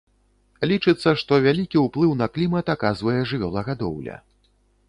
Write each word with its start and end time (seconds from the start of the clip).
Лічыцца, 0.71 1.13
што 1.23 1.33
вялікі 1.45 1.83
ўплыў 1.85 2.17
на 2.23 2.31
клімат 2.39 2.65
аказвае 2.75 3.19
жывёлагадоўля. 3.33 4.21